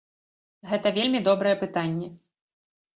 [0.71, 2.13] Гэта вельмі добрае пытанне.